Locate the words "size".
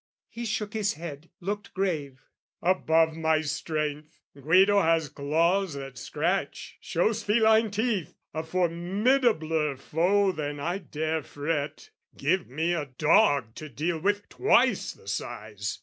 15.07-15.79